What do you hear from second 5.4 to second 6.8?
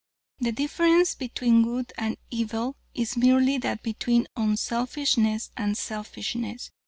and selfishness.